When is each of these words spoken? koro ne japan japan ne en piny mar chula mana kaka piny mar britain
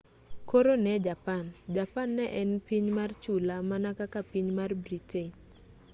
koro 0.49 0.73
ne 0.85 0.93
japan 1.07 1.45
japan 1.77 2.09
ne 2.17 2.25
en 2.41 2.51
piny 2.67 2.87
mar 2.97 3.09
chula 3.23 3.55
mana 3.69 3.89
kaka 3.99 4.19
piny 4.31 4.47
mar 4.57 4.71
britain 4.83 5.29